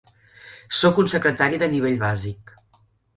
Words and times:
Soc 0.77 1.01
un 1.03 1.11
secretari 1.13 1.59
de 1.65 1.69
nivell 1.73 1.99
bàsic. 2.05 2.55